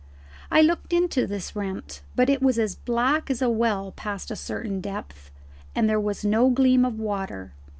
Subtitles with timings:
[0.49, 4.35] I looked into this rent, but it was as black as a well past a
[4.35, 5.29] certain depth,
[5.75, 7.53] and there was no gleam of water.